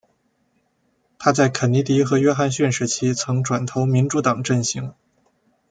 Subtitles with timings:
[1.19, 4.95] 她在肯尼迪和约翰逊时期曾转投民主党阵型。